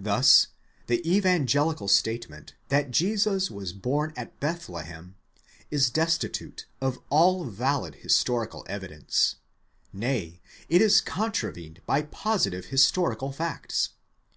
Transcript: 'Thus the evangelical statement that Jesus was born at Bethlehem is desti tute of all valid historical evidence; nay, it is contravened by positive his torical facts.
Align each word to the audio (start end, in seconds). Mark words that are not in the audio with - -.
'Thus 0.00 0.48
the 0.88 1.00
evangelical 1.08 1.86
statement 1.86 2.54
that 2.70 2.90
Jesus 2.90 3.52
was 3.52 3.72
born 3.72 4.12
at 4.16 4.40
Bethlehem 4.40 5.14
is 5.70 5.92
desti 5.92 6.32
tute 6.32 6.66
of 6.80 6.98
all 7.08 7.44
valid 7.44 7.94
historical 8.02 8.66
evidence; 8.68 9.36
nay, 9.92 10.40
it 10.68 10.82
is 10.82 11.00
contravened 11.00 11.82
by 11.86 12.02
positive 12.02 12.64
his 12.64 12.82
torical 12.90 13.32
facts. 13.32 13.90